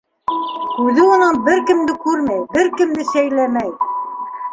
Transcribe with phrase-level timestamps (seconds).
[0.77, 3.71] Күҙе уның бер кемде күрмәй, бер кемде шәйләмәй.